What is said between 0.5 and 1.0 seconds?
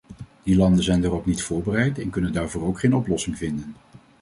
landen